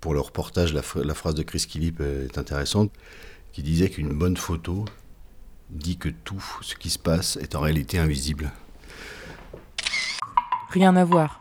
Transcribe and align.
Pour 0.00 0.14
le 0.14 0.20
reportage, 0.20 0.72
la, 0.72 0.82
phrase 0.82 1.34
de 1.34 1.42
Chris 1.42 1.64
Killip 1.68 2.00
est 2.00 2.38
intéressante, 2.38 2.92
qui 3.52 3.62
disait 3.62 3.90
qu'une 3.90 4.12
bonne 4.12 4.36
photo 4.36 4.84
dit 5.70 5.96
que 5.98 6.08
tout 6.08 6.42
ce 6.62 6.76
qui 6.76 6.88
se 6.88 6.98
passe 6.98 7.36
est 7.36 7.56
en 7.56 7.60
réalité 7.60 7.98
invisible. 7.98 8.52
Rien 10.70 10.94
à 10.96 11.04
voir. 11.04 11.40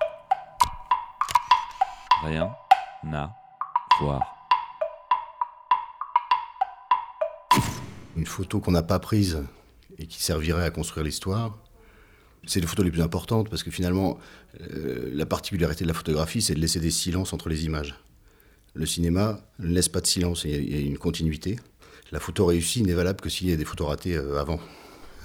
Rien 2.24 2.50
à 3.14 3.36
voir. 4.00 4.22
Une 8.16 8.26
photo 8.26 8.60
qu'on 8.60 8.72
n'a 8.72 8.82
pas 8.82 9.00
prise 9.00 9.46
et 10.00 10.08
qui 10.08 10.22
servirait 10.22 10.66
à 10.66 10.72
construire 10.72 11.06
l'histoire, 11.06 11.56
c'est 12.48 12.60
les 12.60 12.68
photos 12.68 12.86
les 12.86 12.92
plus 12.92 13.02
importantes 13.02 13.50
parce 13.50 13.62
que 13.62 13.70
finalement, 13.70 14.18
euh, 14.62 15.12
la 15.14 15.28
particularité 15.28 15.84
de 15.84 15.90
la 15.90 15.94
photographie, 15.94 16.42
c'est 16.42 16.56
de 16.56 16.60
laisser 16.60 16.80
des 16.80 16.92
silences 16.92 17.34
entre 17.34 17.50
les 17.50 17.66
images. 17.66 17.96
Le 18.78 18.86
cinéma 18.86 19.40
ne 19.58 19.70
laisse 19.70 19.90
pas 19.90 20.02
de 20.02 20.06
silence, 20.06 20.44
il 20.44 20.72
y 20.72 20.76
a 20.76 20.80
une 20.80 21.00
continuité. 21.00 21.58
La 22.12 22.20
photo 22.20 22.46
réussie 22.46 22.84
n'est 22.84 22.94
valable 22.94 23.20
que 23.20 23.28
s'il 23.28 23.50
y 23.50 23.52
a 23.52 23.56
des 23.56 23.66
photos 23.66 23.88
ratées 23.88 24.16
euh, 24.16 24.40
avant. 24.40 24.60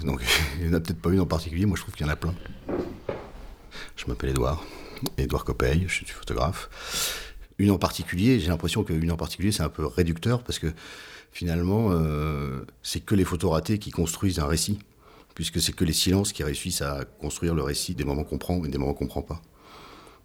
Donc 0.03 0.23
il 0.59 0.69
n'y 0.69 0.71
en 0.71 0.79
a 0.79 0.81
peut-être 0.81 1.03
pas 1.03 1.11
une 1.11 1.21
en 1.21 1.27
particulier, 1.27 1.67
moi 1.67 1.77
je 1.77 1.83
trouve 1.83 1.95
qu'il 1.95 2.07
y 2.07 2.09
en 2.09 2.13
a 2.13 2.17
plein. 2.17 2.35
Je 3.95 4.07
m'appelle 4.07 4.31
Edouard, 4.31 4.65
Edouard 5.19 5.45
Copeil, 5.45 5.85
je 5.87 5.97
suis 5.97 6.07
photographe. 6.07 6.71
Une 7.59 7.71
en 7.71 7.79
particulier, 7.79 8.41
j'ai 8.41 8.49
l'impression 8.49 8.85
qu'une 8.85 9.13
en 9.13 9.19
particulier 9.19 9.53
c'est 9.53 9.63
un 9.63 9.69
peu 9.69 9.85
réducteur 9.85 10.43
parce 10.43 10.59
que 10.59 10.73
finalement 11.31 11.89
euh, 11.91 12.65
c'est 12.83 13.01
que 13.01 13.15
les 13.15 13.25
photos 13.25 13.53
ratées 13.53 13.79
qui 13.79 13.91
construisent 13.91 14.39
un 14.39 14.47
récit 14.47 14.79
puisque 15.35 15.61
c'est 15.61 15.73
que 15.73 15.85
les 15.85 15.93
silences 15.93 16.33
qui 16.33 16.43
réussissent 16.43 16.81
à 16.81 17.05
construire 17.21 17.55
le 17.55 17.63
récit 17.63 17.95
des 17.95 18.05
moments 18.05 18.25
qu'on 18.25 18.39
prend 18.39 18.65
et 18.65 18.69
des 18.69 18.79
moments 18.79 18.95
qu'on 18.95 19.09
prend 19.09 19.23
pas. 19.23 19.43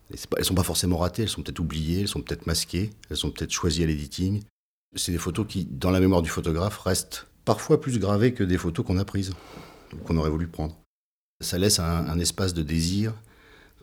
Elles 0.10 0.20
ne 0.38 0.44
sont 0.44 0.56
pas 0.56 0.64
forcément 0.64 0.98
ratées, 0.98 1.24
elles 1.24 1.30
sont 1.30 1.42
peut-être 1.42 1.60
oubliées, 1.60 2.02
elles 2.02 2.08
sont 2.08 2.22
peut-être 2.22 2.48
masquées, 2.48 2.92
elles 3.10 3.18
sont 3.18 3.32
peut-être 3.32 3.52
choisies 3.52 3.84
à 3.84 3.88
l'editing. 3.88 4.44
C'est 4.96 5.12
des 5.12 5.18
photos 5.18 5.46
qui, 5.48 5.66
dans 5.66 5.92
la 5.92 6.00
mémoire 6.00 6.22
du 6.22 6.30
photographe, 6.30 6.78
restent 6.80 7.28
parfois 7.44 7.82
plus 7.82 8.00
gravées 8.00 8.34
que 8.34 8.44
des 8.44 8.58
photos 8.58 8.86
qu'on 8.86 8.98
a 8.98 9.06
prises, 9.06 9.34
qu'on 10.06 10.18
aurait 10.18 10.30
voulu 10.30 10.48
prendre. 10.48 10.78
Ça 11.42 11.58
laisse 11.58 11.80
un, 11.80 12.20
espace 12.20 12.54
de 12.54 12.64
désir 12.64 13.14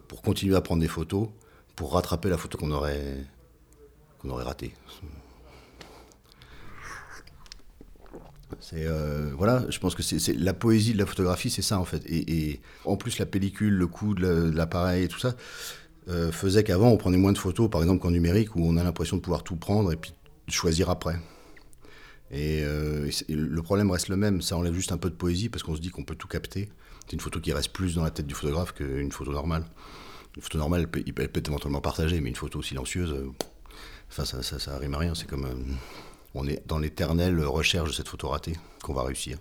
pour 0.08 0.22
continuer 0.22 0.56
à 0.56 0.60
prendre 0.60 0.80
des 0.80 0.88
photos, 0.88 1.28
pour 1.76 1.92
rattraper 1.92 2.28
la 2.30 2.38
photo 2.38 2.58
qu'on 2.58 2.70
aurait, 2.70 3.16
qu'on 4.18 4.30
aurait 4.30 4.44
ratée. 4.44 4.74
Euh, 8.72 9.32
voilà, 9.36 9.64
je 9.68 9.78
pense 9.78 9.94
que 9.94 10.02
c'est 10.02 10.32
la 10.34 10.54
poésie 10.54 10.94
de 10.94 10.98
la 10.98 11.06
photographie, 11.06 11.50
c'est 11.50 11.62
ça 11.62 11.78
en 11.78 11.84
fait. 11.84 12.02
Et, 12.06 12.60
en 12.84 12.96
plus, 12.96 13.18
la 13.18 13.26
pellicule, 13.26 13.74
le 13.74 13.86
coût 13.86 14.14
de 14.14 14.50
l'appareil 14.54 15.04
et 15.04 15.08
tout 15.08 15.18
ça 15.18 15.34
euh, 16.08 16.32
faisait 16.32 16.64
qu'avant 16.64 16.88
on 16.88 16.96
prenait 16.96 17.16
moins 17.16 17.32
de 17.32 17.38
photos, 17.38 17.70
par 17.70 17.82
exemple 17.82 18.02
qu'en 18.02 18.10
numérique, 18.10 18.56
où 18.56 18.66
on 18.66 18.76
a 18.76 18.84
l'impression 18.84 19.16
de 19.16 19.22
pouvoir 19.22 19.42
tout 19.42 19.56
prendre 19.56 19.92
et 19.92 19.96
puis 19.96 20.12
choisir 20.48 20.90
après. 20.90 21.16
Euh, 22.32 23.10
et, 23.28 23.34
le 23.34 23.62
problème 23.62 23.90
reste 23.90 24.08
le 24.08 24.16
même, 24.16 24.42
ça 24.42 24.56
enlève 24.56 24.74
juste 24.74 24.92
un 24.92 24.98
peu 24.98 25.08
de 25.08 25.14
poésie 25.14 25.48
parce 25.48 25.62
qu'on 25.62 25.76
se 25.76 25.80
dit 25.80 25.90
qu'on 25.90 26.04
peut 26.04 26.16
tout 26.16 26.28
capter. 26.28 26.68
C'est 27.06 27.12
une 27.12 27.20
photo 27.20 27.40
qui 27.40 27.52
reste 27.52 27.72
plus 27.72 27.94
dans 27.94 28.02
la 28.02 28.10
tête 28.10 28.26
du 28.26 28.34
photographe 28.34 28.72
qu'une 28.72 29.12
photo 29.12 29.32
normale. 29.32 29.64
Une 30.36 30.42
photo 30.42 30.58
normale, 30.58 30.80
elle 30.80 31.14
peut, 31.14 31.22
être 31.22 31.48
éventuellement 31.48 31.80
partagée, 31.80 32.20
mais 32.20 32.30
une 32.30 32.36
photo 32.36 32.60
silencieuse, 32.60 33.14
enfin 34.10 34.24
ça, 34.24 34.42
ça, 34.42 34.58
ça, 34.58 34.78
rime 34.78 34.94
à 34.94 34.98
rien. 34.98 35.14
C'est 35.14 35.28
comme 35.28 35.46
on 36.34 36.46
est 36.48 36.66
dans 36.66 36.78
l'éternelle 36.78 37.38
recherche 37.44 37.90
de 37.90 37.94
cette 37.94 38.08
photo 38.08 38.28
ratée 38.28 38.54
qu'on 38.82 38.94
va 38.94 39.04
réussir. 39.04 39.38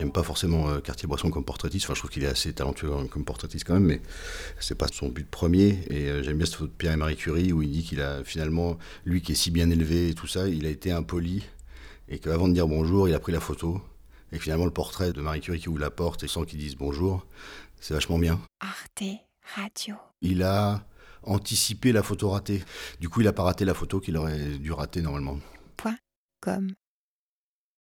J'aime 0.00 0.12
pas 0.12 0.22
forcément 0.22 0.66
euh, 0.70 0.80
Cartier-Bresson 0.80 1.30
comme 1.30 1.44
portraitiste, 1.44 1.84
enfin 1.84 1.92
je 1.92 1.98
trouve 1.98 2.10
qu'il 2.10 2.24
est 2.24 2.28
assez 2.28 2.54
talentueux 2.54 2.88
comme 3.10 3.26
portraitiste 3.26 3.66
quand 3.66 3.74
même, 3.74 3.84
mais 3.84 4.00
c'est 4.58 4.74
pas 4.74 4.88
son 4.88 5.10
but 5.10 5.28
premier. 5.28 5.84
Et 5.90 6.08
euh, 6.08 6.22
j'aime 6.22 6.38
bien 6.38 6.46
cette 6.46 6.54
photo 6.54 6.68
de 6.68 6.76
Pierre 6.76 6.94
et 6.94 6.96
Marie 6.96 7.16
Curie 7.16 7.52
où 7.52 7.60
il 7.60 7.70
dit 7.70 7.82
qu'il 7.82 8.00
a 8.00 8.24
finalement, 8.24 8.78
lui 9.04 9.20
qui 9.20 9.32
est 9.32 9.34
si 9.34 9.50
bien 9.50 9.68
élevé 9.68 10.08
et 10.08 10.14
tout 10.14 10.26
ça, 10.26 10.48
il 10.48 10.64
a 10.64 10.70
été 10.70 10.90
impoli 10.90 11.44
et 12.08 12.18
qu'avant 12.18 12.48
de 12.48 12.54
dire 12.54 12.66
bonjour, 12.66 13.10
il 13.10 13.14
a 13.14 13.20
pris 13.20 13.30
la 13.30 13.40
photo. 13.40 13.82
Et 14.32 14.38
finalement, 14.38 14.64
le 14.64 14.70
portrait 14.70 15.12
de 15.12 15.20
Marie 15.20 15.42
Curie 15.42 15.60
qui 15.60 15.68
ouvre 15.68 15.80
la 15.80 15.90
porte 15.90 16.22
et 16.22 16.28
sans 16.28 16.44
qu'il 16.44 16.58
dise 16.60 16.76
bonjour, 16.76 17.26
c'est 17.78 17.92
vachement 17.92 18.18
bien. 18.18 18.40
Arte 18.60 19.04
Radio. 19.54 19.96
Il 20.22 20.42
a 20.44 20.82
anticiper 21.24 21.92
la 21.92 22.02
photo 22.02 22.30
ratée. 22.30 22.64
Du 23.00 23.10
coup, 23.10 23.20
il 23.20 23.24
n'a 23.24 23.34
pas 23.34 23.42
raté 23.42 23.66
la 23.66 23.74
photo 23.74 24.00
qu'il 24.00 24.16
aurait 24.16 24.56
dû 24.56 24.72
rater 24.72 25.02
normalement. 25.02 25.38
Point 25.76 25.98
com. 26.40 26.72